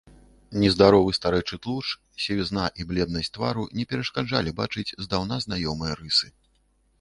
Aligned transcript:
Нездаровы 0.61 1.11
старэчы 1.17 1.55
тлушч, 1.65 1.89
сівізна 2.23 2.63
і 2.79 2.87
бледнасць 2.93 3.29
твару 3.37 3.67
не 3.81 3.85
перашкаджалі 3.93 4.55
бачыць 4.63 4.89
здаўна 5.09 5.39
знаёмыя 5.47 5.93
рысы. 6.03 6.27